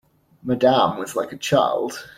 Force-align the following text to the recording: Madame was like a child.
Madame 0.41 0.97
was 0.97 1.15
like 1.15 1.31
a 1.31 1.37
child. 1.37 1.93